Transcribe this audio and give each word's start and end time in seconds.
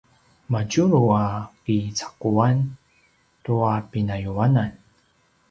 madjulu 0.51 1.01
a 1.21 1.25
kicaquan 1.63 2.57
tua 3.43 3.73
pinayuanan? 3.91 4.69